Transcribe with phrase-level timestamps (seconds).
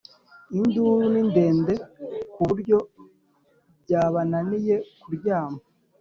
[0.57, 1.73] Induru ni ndende
[2.33, 2.77] kuburyo
[3.83, 5.59] byabaniye ku ryama